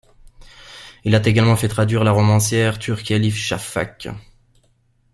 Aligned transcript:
Il 1.03 1.13
a 1.13 1.21
également 1.27 1.55
fait 1.55 1.67
traduire 1.67 2.03
la 2.03 2.11
romancière 2.11 2.79
turque 2.79 3.11
Elif 3.11 3.35
Shafak. 3.35 4.07